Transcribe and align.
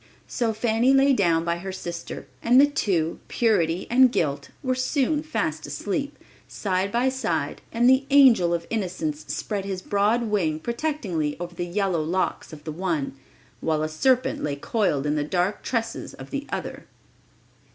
So 0.27 0.51
Fanny 0.51 0.95
lay 0.95 1.13
down 1.13 1.45
by 1.45 1.57
her 1.59 1.71
sister, 1.71 2.25
and 2.41 2.59
the 2.59 2.65
two, 2.65 3.19
purity 3.27 3.85
and 3.87 4.11
guilt, 4.11 4.49
were 4.63 4.73
soon 4.73 5.21
fast 5.21 5.67
asleep, 5.67 6.17
side 6.47 6.91
by 6.91 7.07
side, 7.09 7.61
and 7.71 7.87
the 7.87 8.07
angel 8.09 8.51
of 8.51 8.65
innocence 8.71 9.23
spread 9.27 9.63
his 9.63 9.83
broad 9.83 10.23
wing 10.23 10.59
protectingly 10.59 11.37
over 11.39 11.53
the 11.53 11.67
yellow 11.67 12.01
locks 12.01 12.51
of 12.51 12.63
the 12.63 12.71
one, 12.71 13.13
while 13.59 13.83
a 13.83 13.87
serpent 13.89 14.41
lay 14.43 14.55
coiled 14.55 15.05
in 15.05 15.13
the 15.13 15.23
dark 15.23 15.61
tresses 15.61 16.15
of 16.15 16.31
the 16.31 16.47
other. 16.49 16.87